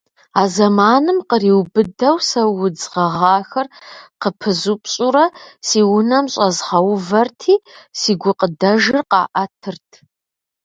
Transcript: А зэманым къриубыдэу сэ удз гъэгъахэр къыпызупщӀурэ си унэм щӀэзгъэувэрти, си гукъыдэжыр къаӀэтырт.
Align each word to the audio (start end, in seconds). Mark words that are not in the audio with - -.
А 0.41 0.43
зэманым 0.53 1.19
къриубыдэу 1.29 2.17
сэ 2.29 2.41
удз 2.63 2.83
гъэгъахэр 2.93 3.67
къыпызупщӀурэ 4.21 5.25
си 5.67 5.79
унэм 5.97 6.25
щӀэзгъэувэрти, 6.33 7.55
си 7.99 8.11
гукъыдэжыр 8.21 8.97
къаӀэтырт. 9.11 9.87